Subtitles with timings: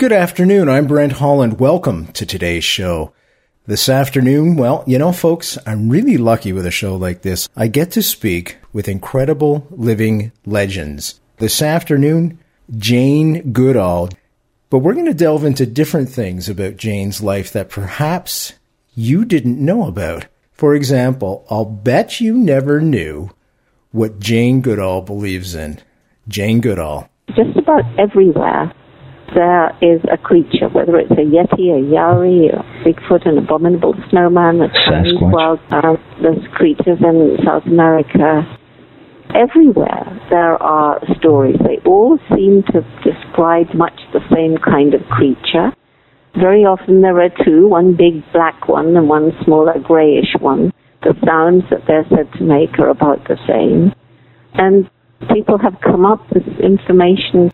[0.00, 0.68] Good afternoon.
[0.68, 1.58] I'm Brent Holland.
[1.58, 3.12] Welcome to today's show.
[3.66, 7.48] This afternoon, well, you know, folks, I'm really lucky with a show like this.
[7.56, 11.18] I get to speak with incredible living legends.
[11.38, 12.38] This afternoon,
[12.76, 14.10] Jane Goodall.
[14.70, 18.52] But we're going to delve into different things about Jane's life that perhaps
[18.94, 20.26] you didn't know about.
[20.52, 23.30] For example, I'll bet you never knew
[23.90, 25.80] what Jane Goodall believes in.
[26.28, 27.10] Jane Goodall.
[27.34, 28.72] Just about everywhere
[29.34, 34.60] there is a creature, whether it's a yeti, a yowie, a Bigfoot, an abominable snowman,
[34.60, 35.60] a Chinese wild
[36.22, 38.42] there's creatures in South America.
[39.34, 41.56] Everywhere there are stories.
[41.60, 45.72] They all seem to describe much the same kind of creature.
[46.34, 50.72] Very often there are two, one big black one and one smaller grayish one.
[51.02, 53.92] The sounds that they're said to make are about the same.
[54.54, 54.90] And
[55.34, 57.50] people have come up with information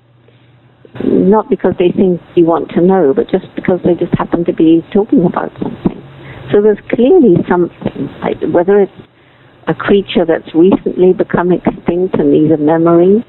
[1.30, 4.52] not because they think you want to know, but just because they just happen to
[4.52, 6.00] be talking about something.
[6.52, 9.00] So there's clearly something, like whether it's
[9.66, 13.24] a creature that's recently become extinct and needs a memory,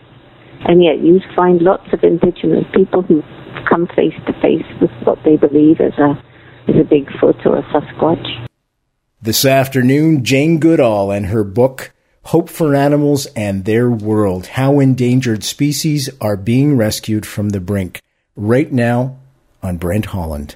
[0.67, 3.23] and yet you find lots of indigenous people who
[3.69, 6.19] come face to face with what they believe is a
[6.67, 8.47] is a Bigfoot or a Sasquatch.
[9.21, 11.94] This afternoon, Jane Goodall and her book
[12.29, 18.01] Hope for Animals and Their World How Endangered Species Are Being Rescued from the Brink.
[18.35, 19.17] Right now
[19.61, 20.55] on Brent Holland.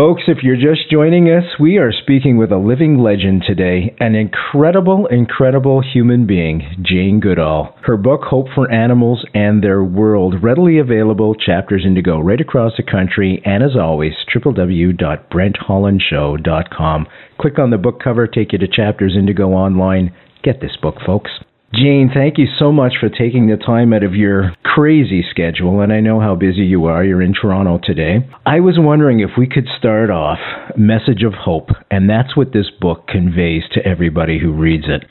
[0.00, 4.14] Folks, if you're just joining us, we are speaking with a living legend today, an
[4.14, 7.76] incredible, incredible human being, Jane Goodall.
[7.82, 12.82] Her book, Hope for Animals and Their World, readily available, chapters indigo right across the
[12.82, 17.06] country, and as always, www.brenthollandshow.com.
[17.38, 20.14] Click on the book cover, take you to Chapters Indigo online.
[20.42, 21.30] Get this book, folks.
[21.72, 25.92] Jane, thank you so much for taking the time out of your crazy schedule, and
[25.92, 27.04] I know how busy you are.
[27.04, 28.28] You're in Toronto today.
[28.44, 30.40] I was wondering if we could start off
[30.76, 35.04] message of hope, and that's what this book conveys to everybody who reads it.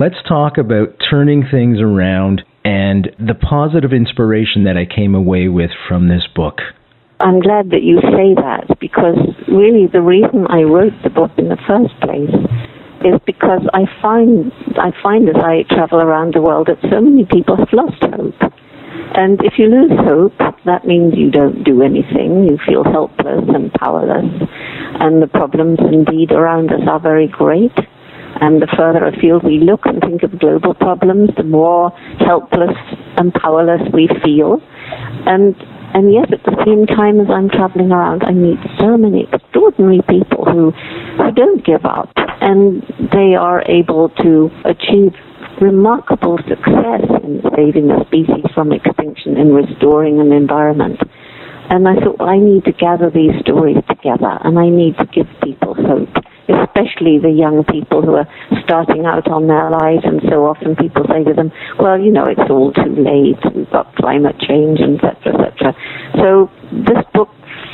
[0.00, 5.72] Let's talk about turning things around and the positive inspiration that I came away with
[5.88, 6.60] from this book.
[7.20, 11.50] I'm glad that you say that because really the reason I wrote the book in
[11.50, 12.32] the first place
[13.04, 17.24] is because I find I find as I travel around the world that so many
[17.24, 18.52] people have lost hope.
[19.14, 22.48] And if you lose hope, that means you don't do anything.
[22.48, 24.24] You feel helpless and powerless.
[25.00, 27.76] And the problems indeed around us are very great.
[28.40, 31.90] And the further afield we look and think of global problems, the more
[32.24, 32.76] helpless
[33.18, 34.60] and powerless we feel.
[35.26, 35.54] And
[35.94, 40.00] and yet, at the same time as I'm traveling around, I meet so many extraordinary
[40.08, 42.08] people who, who don't give up,
[42.40, 45.12] and they are able to achieve
[45.60, 51.00] remarkable success in saving a species from extinction and restoring an environment.
[51.70, 55.06] And I thought, well, I need to gather these stories together, and I need to
[55.06, 56.08] give people hope
[56.48, 58.28] especially the young people who are
[58.64, 60.04] starting out on their lives.
[60.04, 63.38] And so often people say to them, well, you know, it's all too late.
[63.54, 65.74] We've got climate change, etc., etc.
[66.18, 67.28] So this book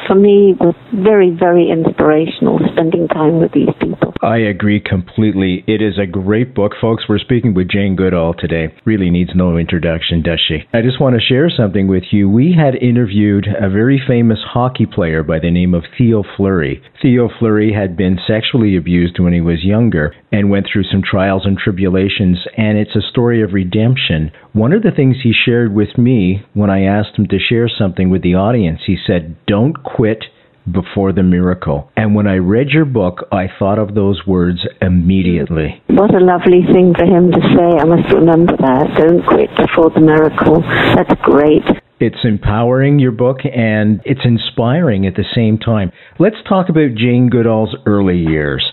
[0.09, 4.15] for me was very, very inspirational spending time with these people.
[4.23, 5.63] I agree completely.
[5.69, 7.05] It is a great book, folks.
[7.09, 8.75] We're speaking with Jane Goodall today.
[8.85, 10.65] Really needs no introduction, does she?
[10.73, 12.29] I just want to share something with you.
[12.29, 16.83] We had interviewed a very famous hockey player by the name of Theo Fleury.
[17.01, 21.43] Theo Fleury had been sexually abused when he was younger and went through some trials
[21.45, 24.33] and tribulations, and it's a story of redemption.
[24.53, 28.11] One of the things he shared with me when I asked him to share something
[28.11, 30.23] with the audience, he said, Don't quit
[30.71, 31.91] before the miracle.
[31.97, 35.83] And when I read your book, I thought of those words immediately.
[35.89, 37.81] What a lovely thing for him to say.
[37.81, 38.87] I must remember that.
[38.97, 40.63] Don't quit before the miracle.
[40.95, 41.65] That's great.
[41.99, 45.91] It's empowering, your book, and it's inspiring at the same time.
[46.21, 48.65] Let's talk about Jane Goodall's early years.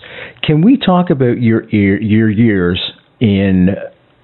[0.44, 2.80] Can we talk about your, your years
[3.18, 3.70] in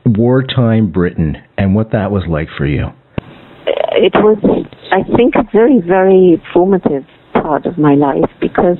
[0.07, 2.93] wartime Britain and what that was like for you?
[3.67, 4.39] Uh, it was,
[4.91, 8.79] I think, a very, very formative part of my life because,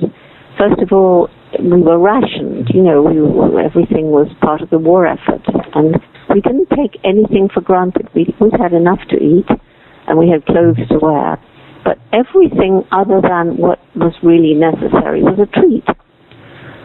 [0.57, 2.69] first of all, we were rationed.
[2.73, 3.17] You know, we,
[3.63, 5.43] everything was part of the war effort,
[5.75, 5.95] and
[6.33, 8.09] we didn't take anything for granted.
[8.15, 9.47] We always had enough to eat,
[10.07, 11.39] and we had clothes to wear.
[11.83, 15.83] But everything other than what was really necessary was a treat.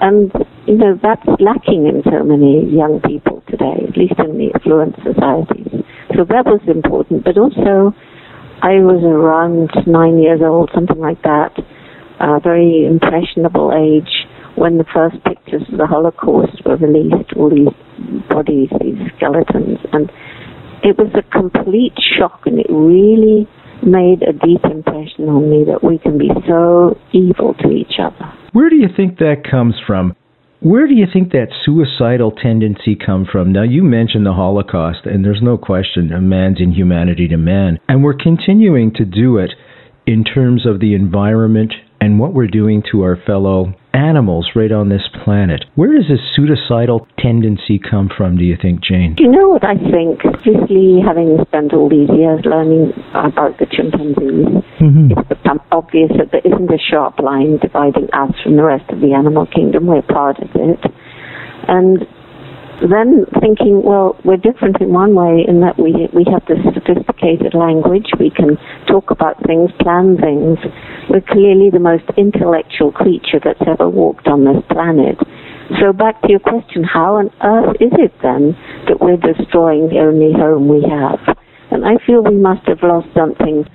[0.01, 0.31] And,
[0.67, 4.95] you know, that's lacking in so many young people today, at least in the affluent
[5.03, 5.83] societies.
[6.17, 7.25] So that was important.
[7.25, 7.95] But also,
[8.63, 11.53] I was around nine years old, something like that,
[12.21, 14.27] a very impressionable age
[14.57, 17.71] when the first pictures of the Holocaust were released, all these
[18.29, 19.79] bodies, these skeletons.
[19.93, 20.11] And
[20.83, 23.47] it was a complete shock, and it really
[23.87, 28.27] made a deep impression on me that we can be so evil to each other.
[28.53, 30.17] Where do you think that comes from?
[30.61, 33.53] Where do you think that suicidal tendency come from?
[33.53, 38.03] Now you mentioned the Holocaust, and there's no question of man's inhumanity to man, and
[38.03, 39.53] we're continuing to do it
[40.05, 44.89] in terms of the environment and what we're doing to our fellow animals right on
[44.89, 45.65] this planet.
[45.75, 49.15] Where does this suicidal tendency come from, do you think, Jane?
[49.17, 50.25] Do You know what I think?
[50.25, 55.11] Obviously, having spent all these years learning about the chimpanzees, mm-hmm.
[55.11, 59.01] it's become obvious that there isn't a sharp line dividing us from the rest of
[59.01, 59.87] the animal kingdom.
[59.87, 60.81] We're part of it.
[61.67, 62.07] And
[62.81, 67.55] then thinking, well, we're different in one way in that we we have this sophisticated
[67.55, 68.07] language.
[68.19, 70.59] We can talk about things, plan things.
[71.11, 75.19] We're clearly the most intellectual creature that's ever walked on this planet.
[75.83, 79.99] So back to your question, how on earth is it then that we're destroying the
[79.99, 81.21] only home we have?
[81.71, 83.67] And I feel we must have lost something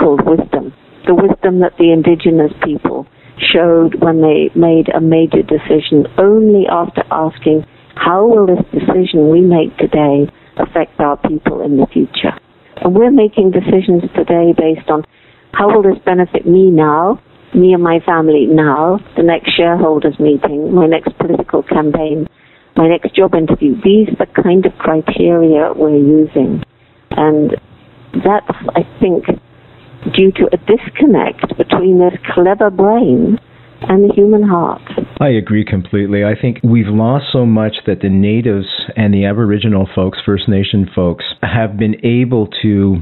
[0.00, 0.72] called wisdom.
[1.06, 3.06] The wisdom that the indigenous people
[3.38, 7.64] showed when they made a major decision only after asking
[7.96, 12.38] how will this decision we make today affect our people in the future?
[12.76, 15.04] And we're making decisions today based on
[15.52, 17.20] how will this benefit me now,
[17.54, 22.28] me and my family now, the next shareholders meeting, my next political campaign,
[22.76, 23.74] my next job interview.
[23.82, 26.62] These are the kind of criteria we're using.
[27.10, 27.56] And
[28.12, 29.24] that's, I think,
[30.14, 33.38] due to a disconnect between this clever brain
[33.82, 34.82] and the human heart.
[35.18, 36.24] I agree completely.
[36.24, 38.66] I think we've lost so much that the natives
[38.96, 42.96] and the Aboriginal folks, First Nation folks, have been able to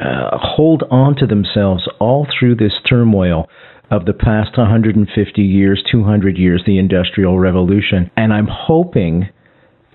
[0.00, 3.48] uh, hold on to themselves all through this turmoil
[3.90, 8.10] of the past 150 years, 200 years, the Industrial Revolution.
[8.16, 9.28] And I'm hoping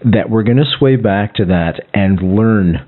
[0.04, 2.86] that we're going to sway back to that and learn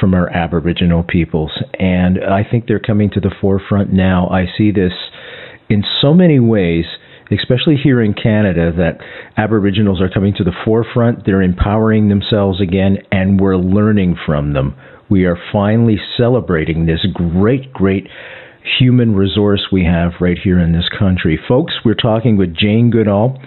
[0.00, 1.52] from our Aboriginal peoples.
[1.78, 4.28] And I think they're coming to the forefront now.
[4.28, 4.92] I see this
[5.68, 6.84] in so many ways,
[7.30, 8.98] especially here in Canada, that
[9.36, 11.24] Aboriginals are coming to the forefront.
[11.24, 14.76] They're empowering themselves again, and we're learning from them.
[15.08, 18.08] We are finally celebrating this great, great
[18.78, 21.38] human resource we have right here in this country.
[21.48, 23.40] Folks, we're talking with Jane Goodall.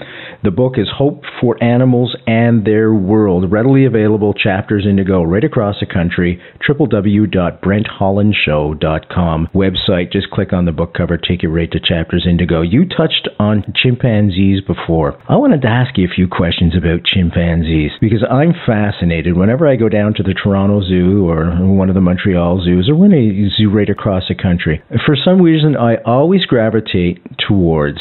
[0.43, 5.75] The book is Hope for Animals and Their World, readily available chapters indigo right across
[5.79, 10.11] the country, www.brenthollandshow.com website.
[10.11, 12.61] Just click on the book cover, take you right to chapters indigo.
[12.61, 15.19] You touched on chimpanzees before.
[15.27, 19.75] I wanted to ask you a few questions about chimpanzees because I'm fascinated whenever I
[19.75, 23.69] go down to the Toronto Zoo or one of the Montreal zoos or any zoo
[23.69, 27.97] right across the country for some reason, I always gravitate towards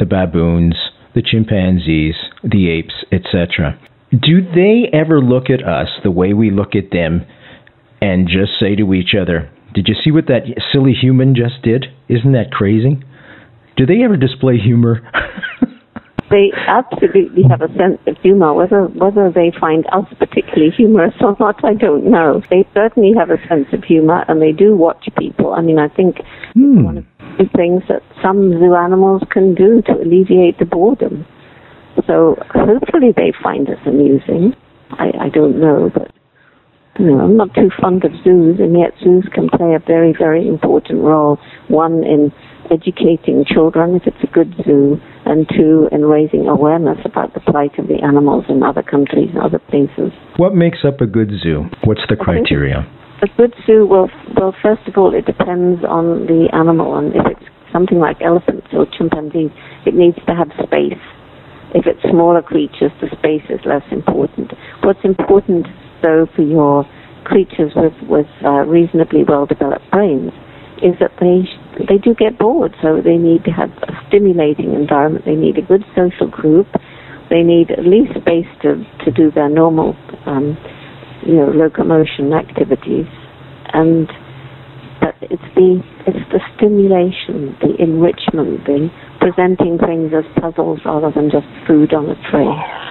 [0.00, 0.74] the baboons,
[1.14, 3.78] the chimpanzees, the apes, etc.
[4.10, 7.24] Do they ever look at us the way we look at them
[8.00, 11.86] and just say to each other, Did you see what that silly human just did?
[12.08, 13.00] Isn't that crazy?
[13.76, 15.08] Do they ever display humor?
[16.32, 18.54] they absolutely have a sense of humor.
[18.54, 22.42] Whether whether they find us particularly humorous or not, I don't know.
[22.48, 25.52] They certainly have a sense of humor, and they do watch people.
[25.52, 26.16] I mean, I think
[26.54, 26.84] hmm.
[26.84, 27.04] one of
[27.36, 31.26] the things that some zoo animals can do to alleviate the boredom.
[32.06, 34.56] So hopefully they find us amusing.
[34.92, 36.10] I, I don't know, but
[36.98, 40.14] you know, I'm not too fond of zoos, and yet zoos can play a very,
[40.18, 41.38] very important role.
[41.68, 42.32] One in
[42.72, 47.78] educating children if it's a good zoo, and two, in raising awareness about the plight
[47.78, 50.10] of the animals in other countries and other places.
[50.36, 51.68] What makes up a good zoo?
[51.84, 52.88] What's the criteria?
[53.22, 57.26] A good zoo, well, well, first of all, it depends on the animal, and if
[57.26, 59.50] it's something like elephants or chimpanzees,
[59.86, 60.98] it needs to have space.
[61.74, 64.52] If it's smaller creatures, the space is less important.
[64.82, 65.66] What's important,
[66.02, 66.84] though, for your
[67.24, 70.32] creatures with, with uh, reasonably well developed brains
[70.82, 71.46] is that they
[71.88, 75.24] they do get bored, so they need to have a stimulating environment.
[75.24, 76.68] They need a good social group.
[77.30, 80.56] They need at least space to, to do their normal, um,
[81.26, 83.06] you know, locomotion activities.
[83.72, 84.08] And
[85.00, 91.30] but it's the it's the stimulation, the enrichment, the presenting things as puzzles rather than
[91.30, 92.46] just food on a tray.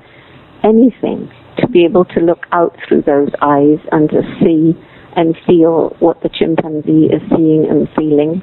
[0.62, 4.78] anything to be able to look out through those eyes and to see
[5.16, 8.42] and feel what the chimpanzee is seeing and feeling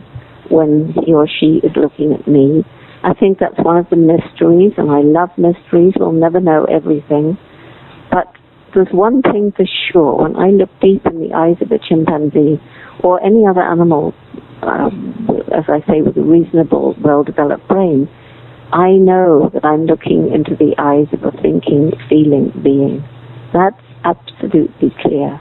[0.49, 2.63] when he or she is looking at me.
[3.03, 5.93] I think that's one of the mysteries, and I love mysteries.
[5.97, 7.37] We'll never know everything.
[8.11, 8.27] But
[8.73, 12.59] there's one thing for sure when I look deep in the eyes of a chimpanzee
[13.03, 14.13] or any other animal,
[14.61, 18.09] um, as I say, with a reasonable, well developed brain,
[18.71, 23.03] I know that I'm looking into the eyes of a thinking, feeling being.
[23.53, 25.39] That's absolutely clear.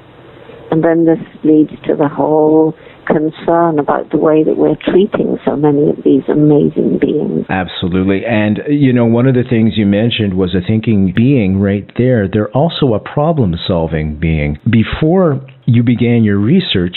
[0.70, 2.75] And then this leads to the whole
[3.06, 7.46] concern about the way that we're treating so many of these amazing beings.
[7.48, 8.26] Absolutely.
[8.26, 12.28] And, you know, one of the things you mentioned was a thinking being right there.
[12.28, 14.58] They're also a problem solving being.
[14.68, 16.96] Before you began your research,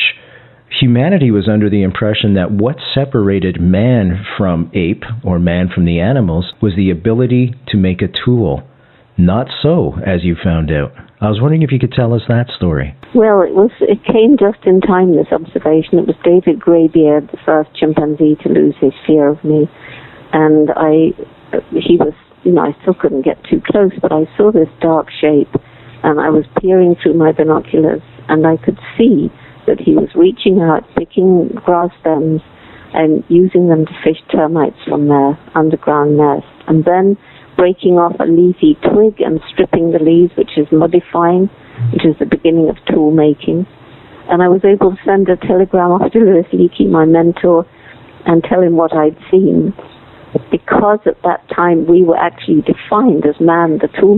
[0.80, 6.00] humanity was under the impression that what separated man from ape or man from the
[6.00, 8.64] animals was the ability to make a tool.
[9.18, 10.94] Not so, as you found out.
[11.20, 12.96] I was wondering if you could tell us that story.
[13.14, 15.16] Well, it was it came just in time.
[15.18, 16.00] This observation.
[16.00, 19.68] It was David Graybeard, the first chimpanzee to lose his fear of me,
[20.32, 21.12] and I.
[21.76, 25.08] He was, you know, I still couldn't get too close, but I saw this dark
[25.12, 25.52] shape,
[26.04, 29.28] and I was peering through my binoculars, and I could see
[29.68, 32.42] that he was reaching out, picking grass stems,
[32.94, 37.18] and using them to fish termites from their underground nest, and then
[37.56, 41.50] breaking off a leafy twig and stripping the leaves, which is modifying,
[41.92, 43.68] which is the beginning of tool making.
[44.30, 47.66] And I was able to send a telegram off to Louis Leakey, my mentor,
[48.26, 49.74] and tell him what I'd seen.
[50.52, 54.16] Because at that time we were actually defined as man, the tool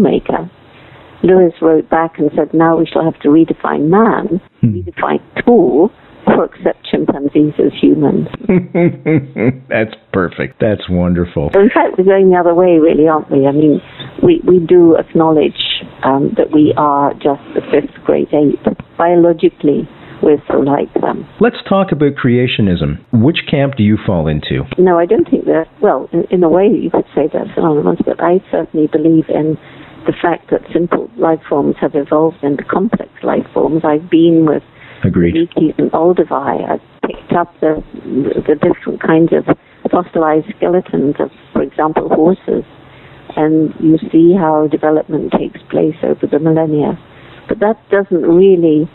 [1.24, 4.76] Louis wrote back and said, now we shall have to redefine man, hmm.
[4.76, 5.92] redefine tool,
[6.28, 8.28] or accept chimpanzees as humans.
[9.70, 10.60] That's perfect.
[10.60, 11.50] That's wonderful.
[11.54, 13.48] in fact, we're going the other way, really, aren't we?
[13.48, 13.82] I mean,
[14.24, 18.62] we, we do acknowledge um, that we are just the fifth great ape.
[18.98, 19.90] Biologically,
[20.22, 21.28] we're so like them.
[21.40, 23.02] Let's talk about creationism.
[23.12, 24.64] Which camp do you fall into?
[24.78, 28.00] No, I don't think that, well, in, in a way you could say that's synonymous,
[28.06, 29.58] but I certainly believe in
[30.06, 33.84] the fact that simple life forms have evolved into complex life forms.
[33.86, 34.64] I've been with
[35.04, 35.36] Agreed.
[35.36, 36.70] Leakey's and Olduvai.
[36.70, 37.84] I've picked up the
[38.48, 39.46] the different kinds of
[39.90, 42.64] fossilized skeletons of, for example, horses,
[43.36, 46.98] and you see how development takes place over the millennia.
[47.48, 48.90] But that doesn't really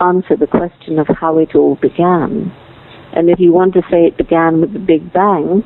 [0.00, 2.52] answer the question of how it all began.
[3.12, 5.64] And if you want to say it began with the Big Bang,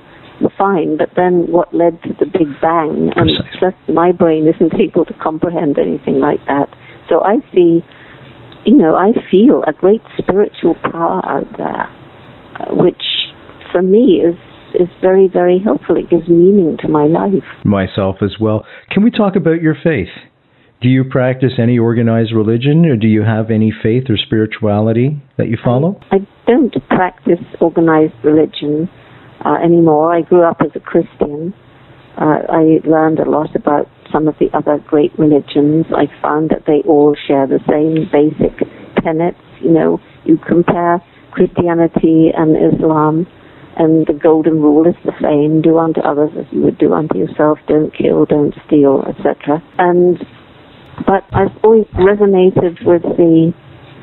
[0.59, 3.13] fine, but then what led to the Big Bang?
[3.17, 6.69] And just my brain isn't able to comprehend anything like that.
[7.09, 7.85] So I see
[8.65, 11.87] you know, I feel a great spiritual power out there,
[12.59, 13.03] uh, which
[13.71, 14.37] for me is
[14.75, 15.97] is very very helpful.
[15.97, 17.45] It gives meaning to my life.
[17.65, 18.65] Myself as well.
[18.91, 20.09] Can we talk about your faith?
[20.81, 25.49] Do you practice any organized religion, or do you have any faith or spirituality that
[25.49, 26.01] you follow?
[26.11, 28.91] I, I don't practice organized religion
[29.45, 30.15] uh, anymore.
[30.15, 31.55] I grew up as a Christian.
[32.17, 36.63] Uh, I learned a lot about some of the other great religions, I found that
[36.67, 38.55] they all share the same basic
[39.03, 39.43] tenets.
[39.61, 43.27] You know, you compare Christianity and Islam,
[43.77, 47.19] and the golden rule is the same: do unto others as you would do unto
[47.19, 47.59] yourself.
[47.67, 49.61] Don't kill, don't steal, etc.
[49.79, 50.19] And
[51.07, 53.53] but I've always resonated with the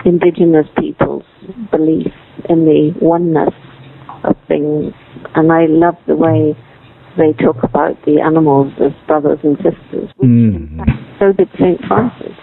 [0.04, 1.24] indigenous people's
[1.72, 2.12] belief
[2.50, 3.54] in the oneness
[4.26, 4.94] of things,
[5.36, 6.56] and I love the way
[7.18, 10.10] they talk about the animals as brothers and sisters.
[10.24, 10.80] Mm.
[11.20, 11.80] So did St.
[11.88, 12.38] Francis.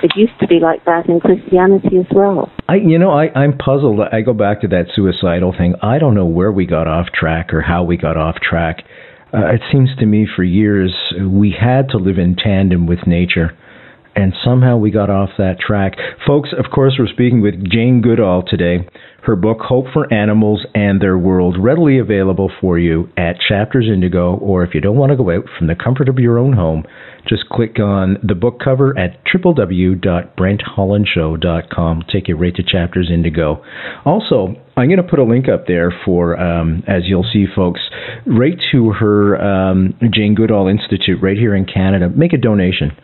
[0.00, 2.52] It used to be like that in Christianity as well.
[2.68, 3.98] I, you know, I, I'm puzzled.
[4.12, 5.74] I go back to that suicidal thing.
[5.82, 8.84] I don't know where we got off track or how we got off track.
[9.34, 13.58] Uh, it seems to me for years we had to live in tandem with nature
[14.18, 15.92] and somehow we got off that track.
[16.26, 18.78] Folks, of course, we're speaking with Jane Goodall today.
[19.22, 24.36] Her book, Hope for Animals and Their World, readily available for you at Chapters Indigo,
[24.36, 26.84] or if you don't want to go out from the comfort of your own home,
[27.28, 32.04] just click on the book cover at www.brenthollandshow.com.
[32.10, 33.64] Take you right to Chapters Indigo.
[34.06, 37.80] Also, I'm going to put a link up there for, um, as you'll see, folks,
[38.24, 42.08] right to her um, Jane Goodall Institute right here in Canada.
[42.08, 42.96] Make a donation.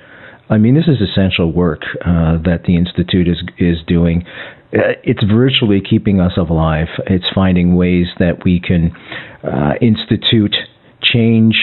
[0.50, 4.24] I mean, this is essential work uh, that the institute is is doing.
[4.72, 6.88] Uh, it's virtually keeping us alive.
[7.06, 8.92] It's finding ways that we can
[9.42, 10.54] uh, institute
[11.02, 11.54] change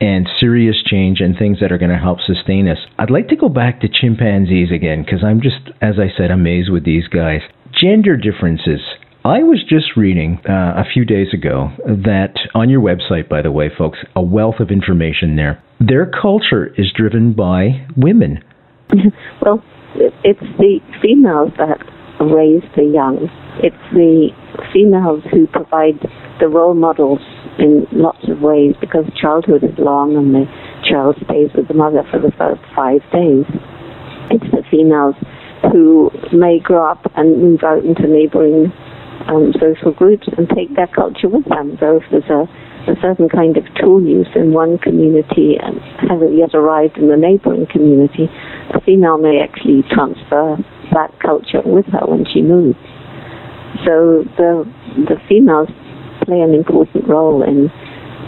[0.00, 2.78] and serious change and things that are going to help sustain us.
[2.98, 6.70] I'd like to go back to chimpanzees again because I'm just, as I said, amazed
[6.70, 7.40] with these guys.
[7.72, 8.80] Gender differences.
[9.24, 13.50] I was just reading uh, a few days ago that on your website, by the
[13.50, 15.62] way, folks, a wealth of information there.
[15.80, 18.42] Their culture is driven by women.
[19.42, 19.62] well,
[20.24, 21.78] it's the females that
[22.20, 23.30] raise the young.
[23.62, 24.30] It's the
[24.72, 25.98] females who provide
[26.40, 27.20] the role models
[27.58, 30.46] in lots of ways because childhood is long and the
[30.88, 33.46] child stays with the mother for the first five days.
[34.30, 35.14] It's the females
[35.72, 38.72] who may grow up and move out into neighboring
[39.26, 41.76] um, social groups and take their culture with them.
[41.80, 42.46] So if there's a,
[42.88, 47.16] a certain kind of tool use in one community and hasn't yet arrived in the
[47.16, 48.28] neighboring community,
[48.74, 50.56] a female may actually transfer
[50.92, 52.78] that culture with her when she moves.
[53.84, 54.64] So the
[55.06, 55.68] the females
[56.24, 57.70] play an important role in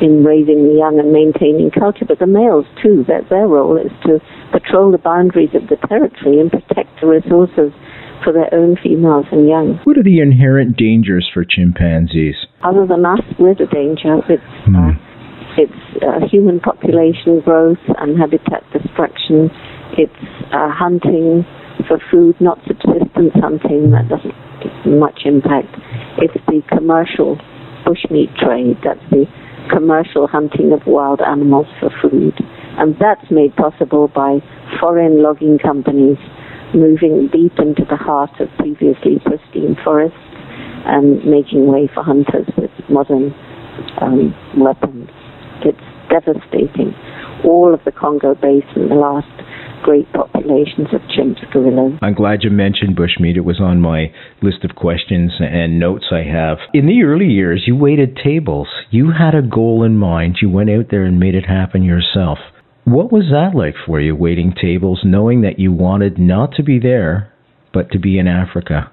[0.00, 3.04] in raising the young and maintaining culture, but the males too.
[3.08, 4.20] That their role is to
[4.52, 7.72] patrol the boundaries of the territory and protect the resources
[8.24, 9.80] for their own females and young.
[9.84, 12.36] What are the inherent dangers for chimpanzees?
[12.62, 14.20] Other than us, we're the danger.
[14.28, 14.76] It's, mm.
[14.76, 14.94] uh,
[15.56, 19.50] it's uh, human population growth and habitat destruction.
[19.96, 21.44] It's uh, hunting
[21.88, 23.90] for food, not subsistence hunting.
[23.90, 24.36] That doesn't
[24.86, 25.72] much impact.
[26.18, 27.36] It's the commercial
[27.84, 28.76] bushmeat trade.
[28.84, 29.24] That's the
[29.72, 32.34] commercial hunting of wild animals for food.
[32.78, 34.38] And that's made possible by
[34.80, 36.18] foreign logging companies
[36.74, 40.18] moving deep into the heart of previously pristine forests
[40.86, 43.34] and making way for hunters with modern
[44.00, 45.08] um, weapons.
[45.64, 45.78] It's
[46.08, 46.94] devastating.
[47.44, 49.28] All of the Congo Basin, the last
[49.82, 51.98] great populations of chimps, gorillas.
[52.02, 53.36] I'm glad you mentioned bushmeat.
[53.36, 56.58] It was on my list of questions and notes I have.
[56.74, 58.68] In the early years, you waited tables.
[58.90, 60.38] You had a goal in mind.
[60.42, 62.38] You went out there and made it happen yourself.
[62.90, 66.80] What was that like for you, waiting tables, knowing that you wanted not to be
[66.80, 67.32] there,
[67.72, 68.90] but to be in Africa?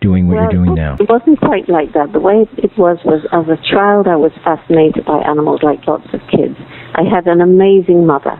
[0.00, 0.94] doing what well, you're doing now?
[1.00, 2.14] It wasn't quite like that.
[2.14, 6.06] The way it was was as a child, I was fascinated by animals like lots
[6.14, 6.54] of kids.
[6.94, 8.38] I had an amazing mother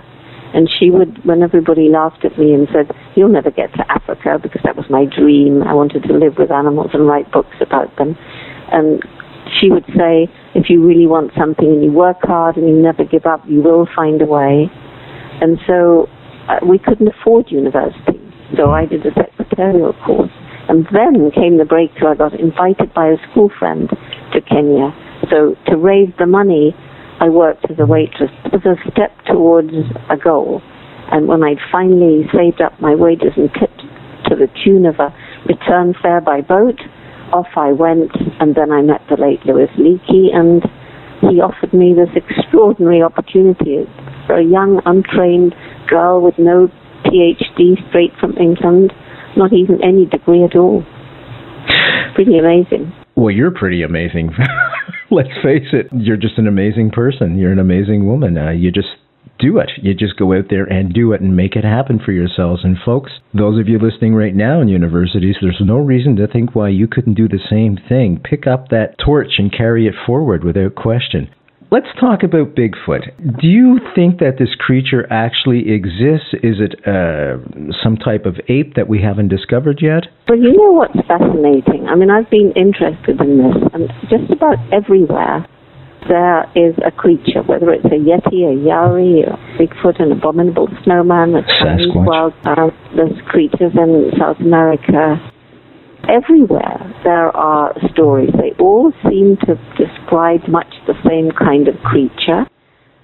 [0.55, 4.39] and she would, when everybody laughed at me and said, You'll never get to Africa,
[4.41, 5.63] because that was my dream.
[5.63, 8.17] I wanted to live with animals and write books about them.
[8.73, 9.03] And
[9.61, 13.05] she would say, If you really want something and you work hard and you never
[13.05, 14.67] give up, you will find a way.
[15.41, 16.11] And so
[16.51, 18.19] uh, we couldn't afford university.
[18.57, 20.35] So I did a secretarial course.
[20.69, 22.11] And then came the breakthrough.
[22.11, 23.89] I got invited by a school friend
[24.35, 24.91] to Kenya.
[25.31, 26.75] So to raise the money,
[27.21, 28.35] I worked as a waitress.
[28.47, 29.71] It was a step towards
[30.11, 30.61] a goal.
[31.13, 33.87] And when I'd finally saved up my wages and tipped
[34.27, 35.15] to the tune of a
[35.47, 36.83] return fare by boat,
[37.33, 38.13] off I went.
[38.41, 40.63] And then I met the late Louis Leakey, and
[41.21, 43.85] he offered me this extraordinary opportunity
[44.27, 45.55] for a young, untrained
[45.89, 46.69] girl with no
[47.05, 48.93] PhD straight from England,
[49.37, 50.85] not even any degree at all.
[52.15, 52.93] Pretty amazing.
[53.17, 54.31] Well, you're pretty amazing.
[55.11, 57.39] let's face it, you're just an amazing person.
[57.39, 58.37] You're an amazing woman.
[58.37, 58.89] Uh, you just
[59.39, 59.71] do it.
[59.83, 62.65] You just go out there and do it and make it happen for yourselves.
[62.65, 66.55] And folks, those of you listening right now in universities, there's no reason to think
[66.55, 68.21] why you couldn't do the same thing.
[68.23, 71.31] Pick up that torch and carry it forward without question.
[71.71, 73.13] Let's talk about Bigfoot.
[73.43, 76.33] Do you think that this creature actually exists?
[76.43, 77.45] Is it uh,
[77.85, 80.09] some type of ape that we haven't discovered yet?
[80.27, 81.85] Well, you know what's fascinating?
[81.87, 85.45] I mean, I've been interested in this, and just about everywhere
[86.09, 91.35] there is a creature, whether it's a yeti, a yowie, a Bigfoot, an abominable snowman,
[91.35, 92.35] a Chinese wild.
[92.95, 95.19] There's creatures in South America
[96.09, 98.31] everywhere there are stories.
[98.33, 102.47] They all seem to describe much the same kind of creature.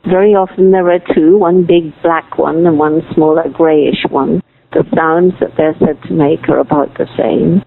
[0.04, 4.42] Very often there are two, one big black one and one smaller grayish one.
[4.72, 7.62] The sounds that they're said to make are about the same.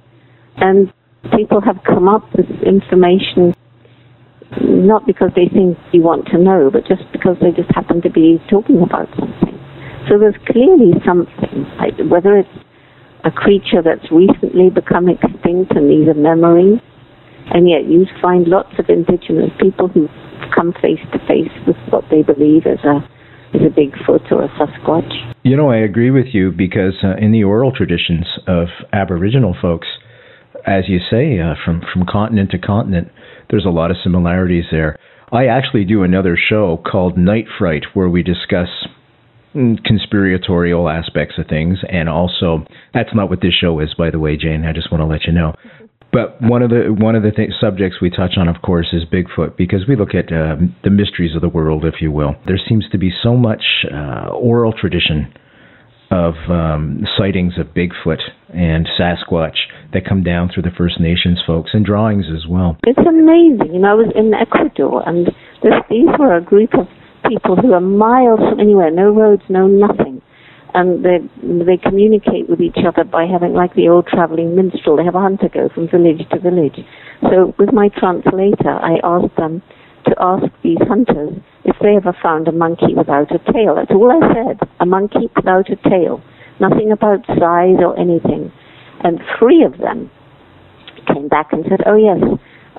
[0.57, 0.91] And
[1.35, 3.55] people have come up with information
[4.61, 8.09] not because they think you want to know, but just because they just happen to
[8.09, 9.57] be talking about something.
[10.07, 11.67] So there's clearly something,
[12.09, 12.57] whether it's
[13.25, 16.81] a creature that's recently become extinct and needs a memory,
[17.51, 20.07] and yet you find lots of indigenous people who
[20.55, 23.03] come face to face with what they believe is a
[23.53, 25.33] is a Bigfoot or a Sasquatch.
[25.43, 29.87] You know, I agree with you because uh, in the oral traditions of Aboriginal folks,
[30.65, 33.09] as you say, uh, from from continent to continent,
[33.49, 34.97] there's a lot of similarities there.
[35.31, 38.69] I actually do another show called Night Fright where we discuss
[39.53, 44.19] mm, conspiratorial aspects of things and also that's not what this show is by the
[44.19, 45.53] way Jane I just want to let you know
[46.11, 49.03] but one of the one of the th- subjects we touch on, of course, is
[49.05, 52.35] Bigfoot because we look at uh, the mysteries of the world, if you will.
[52.45, 55.33] There seems to be so much uh, oral tradition
[56.09, 58.21] of um, sightings of Bigfoot
[58.53, 59.57] and Sasquatch
[59.97, 62.77] that come down through the First Nations folks and drawings as well.
[62.85, 63.73] It's amazing.
[63.73, 65.25] You know, I was in Ecuador, and
[65.65, 66.85] this, these were a group of
[67.25, 70.21] people who are miles from anywhere, no roads, no nothing
[70.77, 71.17] and they
[71.65, 74.97] they communicate with each other by having like the old traveling minstrel.
[74.97, 76.77] They have a hunter go from village to village.
[77.23, 79.63] So with my translator, I asked them
[80.05, 81.33] to ask these hunters
[81.65, 83.73] if they ever found a monkey without a tail.
[83.75, 84.69] That's all I said.
[84.79, 86.21] A monkey without a tail.
[86.59, 88.51] Nothing about size or anything.
[89.03, 90.09] And three of them
[91.13, 92.21] came back and said, "Oh yes,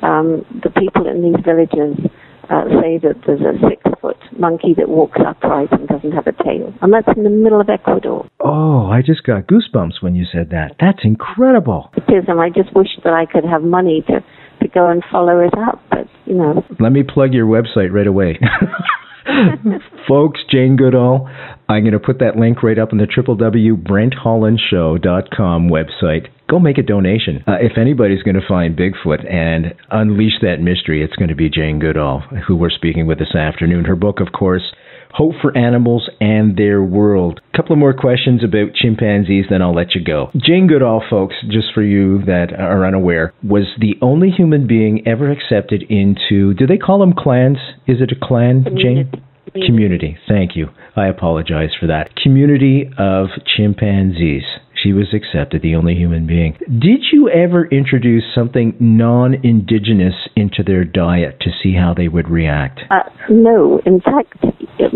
[0.02, 2.10] um, the people in these villages."
[2.50, 6.32] uh, say that there's a six foot monkey that walks upright and doesn't have a
[6.42, 6.72] tail.
[6.80, 8.28] And that's in the middle of Ecuador.
[8.40, 10.76] Oh, I just got goosebumps when you said that.
[10.80, 11.90] That's incredible.
[11.96, 14.20] It is, and I just wish that I could have money to,
[14.62, 16.64] to go and follow it up, but, you know.
[16.80, 18.38] Let me plug your website right away.
[20.08, 21.28] Folks, Jane Goodall,
[21.68, 26.82] I'm going to put that link right up on the www.brenthollandshow.com website go make a
[26.82, 27.44] donation.
[27.46, 31.50] Uh, if anybody's going to find Bigfoot and unleash that mystery, it's going to be
[31.50, 33.84] Jane Goodall, who we're speaking with this afternoon.
[33.84, 34.72] Her book, of course,
[35.18, 37.40] Hope for Animals and Their World.
[37.52, 40.30] A couple of more questions about chimpanzees, then I'll let you go.
[40.36, 45.32] Jane Goodall, folks, just for you that are unaware, was the only human being ever
[45.32, 47.56] accepted into, do they call them clans?
[47.88, 49.10] Is it a clan, Jane?
[49.10, 49.66] Community.
[49.66, 50.18] Community.
[50.28, 50.68] Thank you.
[50.94, 52.14] I apologize for that.
[52.14, 54.44] Community of chimpanzees.
[54.82, 56.56] She was accepted, the only human being.
[56.68, 62.28] Did you ever introduce something non indigenous into their diet to see how they would
[62.28, 62.80] react?
[62.90, 63.80] Uh, no.
[63.84, 64.38] In fact,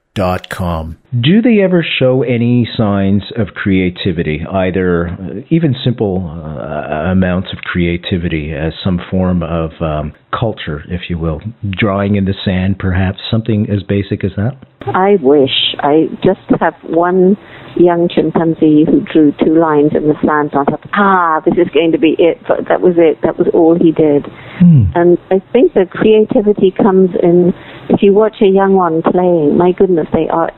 [0.48, 0.98] com.
[1.20, 7.58] Do they ever show any signs of creativity, either uh, even simple uh, amounts of
[7.58, 11.40] creativity as some form of um, culture, if you will?
[11.70, 14.56] Drawing in the sand, perhaps, something as basic as that?
[14.86, 15.76] I wish.
[15.78, 17.36] I just have one
[17.76, 21.70] young chimpanzee who drew two lines in the sand and I thought, ah, this is
[21.72, 22.38] going to be it.
[22.46, 23.18] But that was it.
[23.22, 24.26] That was all he did.
[24.58, 24.90] Hmm.
[24.94, 27.54] And I think the creativity comes in
[27.88, 30.50] if you watch a young one playing, my goodness, they are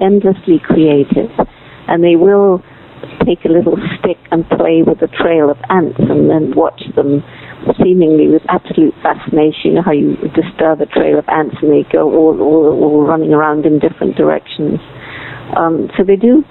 [0.47, 1.31] endlessly creative.
[1.89, 2.63] And they will
[3.25, 7.23] take a little stick and play with a trail of ants and then watch them
[7.83, 9.71] seemingly with absolute fascination.
[9.71, 13.07] You know how you disturb a trail of ants and they go all, all, all
[13.07, 14.81] running around in different directions.
[15.57, 16.43] Um, so they do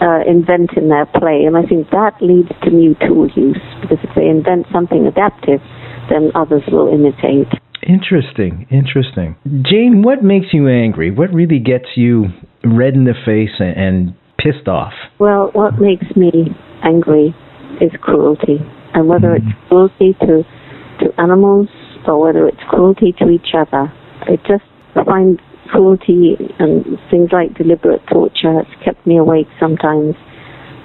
[0.00, 3.98] uh, invent in their play, and I think that leads to new tool use because
[4.02, 5.60] if they invent something adaptive,
[6.10, 7.46] then others will imitate.
[7.86, 9.36] Interesting, interesting.
[9.62, 11.10] Jane, what makes you angry?
[11.10, 12.26] What really gets you
[12.64, 14.92] red in the face and, and pissed off?
[15.18, 17.34] Well, what makes me angry
[17.80, 18.58] is cruelty,
[18.94, 19.48] and whether mm-hmm.
[19.48, 20.42] it's cruelty to
[21.00, 21.68] to animals
[22.06, 24.64] or whether it's cruelty to each other, I just
[25.06, 30.14] find cruelty and things like deliberate torture has kept me awake sometimes.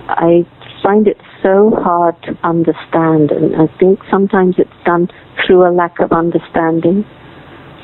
[0.07, 0.47] I
[0.81, 5.09] find it so hard to understand, and I think sometimes it's done
[5.45, 7.03] through a lack of understanding.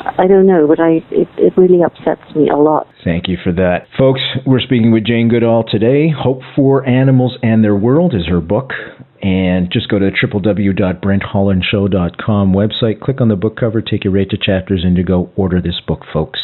[0.05, 2.87] I don't know, but I it, it really upsets me a lot.
[3.03, 3.87] Thank you for that.
[3.97, 6.09] Folks, we're speaking with Jane Goodall today.
[6.09, 8.73] Hope for Animals and Their World is her book.
[9.21, 14.37] And just go to www.brenthollandshow.com website, click on the book cover, take you right to
[14.37, 16.41] chapters Indigo order this book, folks.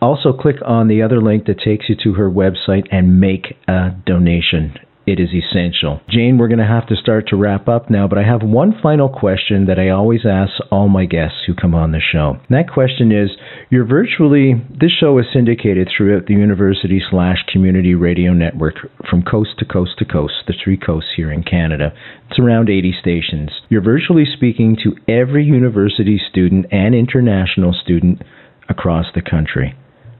[0.00, 3.90] Also, click on the other link that takes you to her website and make a
[4.06, 4.78] donation.
[5.08, 6.02] It is essential.
[6.10, 8.74] Jane, we're going to have to start to wrap up now, but I have one
[8.82, 12.36] final question that I always ask all my guests who come on the show.
[12.36, 13.30] And that question is
[13.70, 18.74] You're virtually, this show is syndicated throughout the university slash community radio network
[19.08, 21.94] from coast to coast to coast, the three coasts here in Canada.
[22.28, 23.48] It's around 80 stations.
[23.70, 28.20] You're virtually speaking to every university student and international student
[28.68, 29.74] across the country.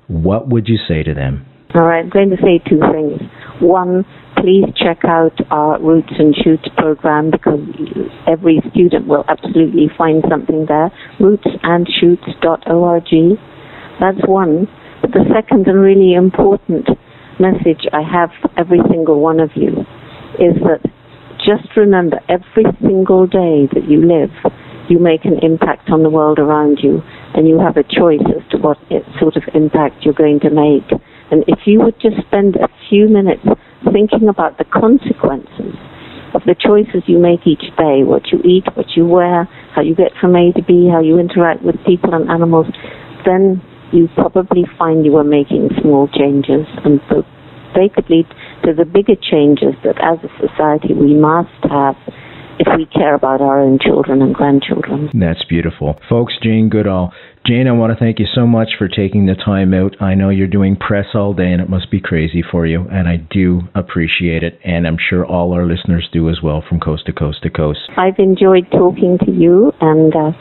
[0.06, 1.44] What would you say to them?
[1.74, 3.20] All right, I'm going to say two things.
[3.60, 4.06] One,
[4.40, 7.60] please check out our Roots and Shoots program because
[8.26, 10.90] every student will absolutely find something there.
[11.20, 13.38] Rootsandshoots.org.
[14.00, 14.66] That's one.
[15.02, 16.88] But the second and really important
[17.38, 19.84] message I have for every single one of you
[20.38, 20.80] is that
[21.38, 24.30] just remember every single day that you live,
[24.88, 27.02] you make an impact on the world around you,
[27.34, 28.78] and you have a choice as to what
[29.20, 30.90] sort of impact you're going to make.
[31.30, 33.44] And if you would just spend a few minutes
[33.92, 35.74] thinking about the consequences
[36.34, 39.94] of the choices you make each day, what you eat, what you wear, how you
[39.94, 42.66] get from A to B, how you interact with people and animals,
[43.24, 43.62] then
[43.92, 47.00] you probably find you are making small changes and
[47.74, 48.26] they could lead
[48.64, 51.96] to the bigger changes that as a society we must have
[52.58, 55.10] if we care about our own children and grandchildren.
[55.14, 56.00] That's beautiful.
[56.08, 57.12] Folks, Jane Goodall.
[57.48, 59.96] Jane, I want to thank you so much for taking the time out.
[60.02, 63.08] I know you're doing press all day and it must be crazy for you, and
[63.08, 67.06] I do appreciate it, and I'm sure all our listeners do as well from coast
[67.06, 67.80] to coast to coast.
[67.96, 70.32] I've enjoyed talking to you, and uh,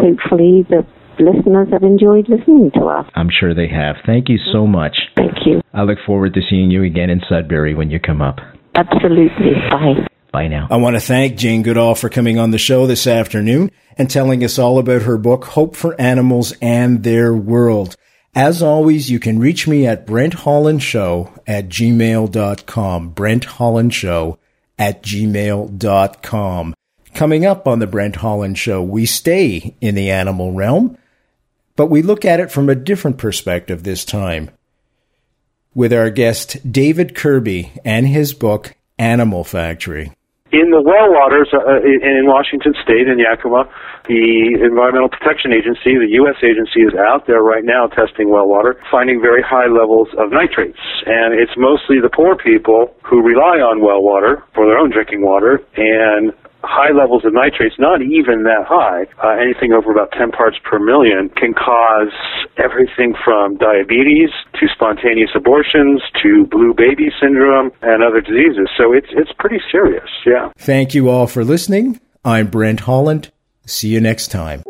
[0.00, 0.86] hopefully the
[1.20, 3.04] listeners have enjoyed listening to us.
[3.14, 3.96] I'm sure they have.
[4.06, 4.96] Thank you so much.
[5.16, 5.60] Thank you.
[5.74, 8.38] I look forward to seeing you again in Sudbury when you come up.
[8.74, 9.52] Absolutely.
[9.70, 10.08] Bye.
[10.32, 10.68] Bye now.
[10.70, 14.44] I want to thank Jane Goodall for coming on the show this afternoon and telling
[14.44, 17.96] us all about her book, Hope for Animals and Their World.
[18.34, 23.10] As always, you can reach me at Brent Holland Show at gmail.com.
[23.10, 24.38] Brent Holland Show
[24.78, 26.74] at gmail.com.
[27.14, 30.98] Coming up on the Brent Holland Show, we stay in the animal realm,
[31.74, 34.50] but we look at it from a different perspective this time.
[35.74, 40.12] With our guest David Kirby and his book, Animal Factory
[40.50, 43.68] in the well waters uh, in Washington State in Yakima,
[44.08, 46.40] the Environmental Protection Agency, the U.S.
[46.40, 50.80] agency, is out there right now testing well water, finding very high levels of nitrates.
[51.04, 55.20] And it's mostly the poor people who rely on well water for their own drinking
[55.20, 60.30] water, and high levels of nitrates, not even that high, uh, anything over about 10
[60.30, 62.12] parts per million, can cause
[62.56, 68.68] everything from diabetes to spontaneous abortions to blue baby syndrome and other diseases.
[68.76, 70.50] So it's, it's pretty serious, yeah.
[70.58, 72.00] Thank you all for listening.
[72.24, 73.30] I'm Brent Holland.
[73.66, 74.62] See you next time.